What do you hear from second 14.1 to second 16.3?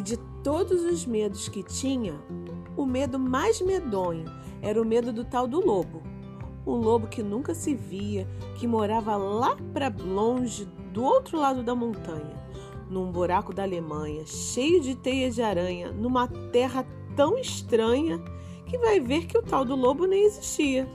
cheio de teias de aranha, numa